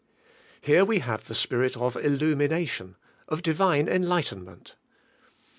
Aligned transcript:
Here 0.61 0.83
we 0.83 0.97
have 0.97 1.25
the 1.27 1.35
Spirit 1.35 1.77
of 1.77 1.93
illumi?iatio7t^ 1.93 2.95
of 3.27 3.43
Divine 3.43 3.87
enlightenment. 3.87 4.75